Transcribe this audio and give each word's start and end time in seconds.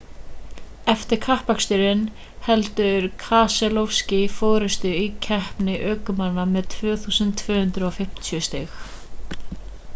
eftir 0.93 1.17
kappaksturinn 1.25 1.99
heldur 2.47 3.05
keselowski 3.25 4.21
forystunni 4.39 4.95
í 5.05 5.13
keppni 5.29 5.77
ökumanna 5.95 6.49
með 6.57 6.69
2250 6.79 8.43
stig 8.49 8.79